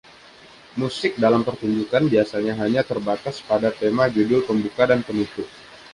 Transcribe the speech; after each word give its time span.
Musik 0.81 1.13
dalam 1.23 1.41
pertunjukan 1.47 2.03
biasanya 2.13 2.53
hanya 2.65 2.81
terbatas 2.89 3.35
pada 3.49 3.69
tema 3.81 4.05
judul 4.15 4.41
pembuka 4.47 4.83
dan 4.91 4.99
penutup. 5.07 5.45